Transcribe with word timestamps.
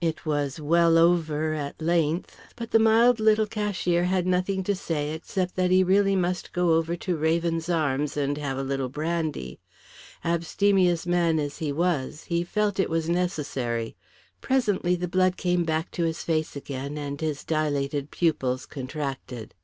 It 0.00 0.26
was 0.26 0.58
well 0.60 0.98
over 0.98 1.54
at 1.54 1.80
length, 1.80 2.36
but 2.56 2.72
the 2.72 2.80
mild 2.80 3.20
little 3.20 3.46
cashier 3.46 4.02
had 4.06 4.26
nothing 4.26 4.64
to 4.64 4.74
say 4.74 5.12
except 5.14 5.54
that 5.54 5.70
he 5.70 5.84
really 5.84 6.16
must 6.16 6.52
go 6.52 6.72
over 6.74 6.96
to 6.96 7.12
the 7.12 7.16
Raven's 7.18 7.68
Arms 7.68 8.16
and 8.16 8.36
have 8.36 8.58
a 8.58 8.64
little 8.64 8.88
brandy. 8.88 9.60
Abstemious 10.24 11.06
man 11.06 11.38
as 11.38 11.58
he 11.58 11.70
was, 11.70 12.24
he 12.24 12.42
felt 12.42 12.80
it 12.80 12.90
was 12.90 13.08
necessary. 13.08 13.94
Presently 14.40 14.96
the 14.96 15.06
blood 15.06 15.36
came 15.36 15.62
back 15.62 15.92
to 15.92 16.02
his 16.02 16.24
face 16.24 16.56
again, 16.56 16.98
and 16.98 17.20
his 17.20 17.44
dilated 17.44 18.10
pupils 18.10 18.66
contracted. 18.66 19.54